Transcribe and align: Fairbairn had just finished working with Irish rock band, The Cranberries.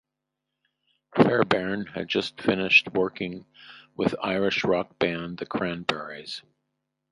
Fairbairn 1.15 1.85
had 1.85 2.07
just 2.07 2.41
finished 2.41 2.89
working 2.91 3.45
with 3.95 4.15
Irish 4.23 4.63
rock 4.63 4.97
band, 4.97 5.37
The 5.37 5.45
Cranberries. 5.45 6.41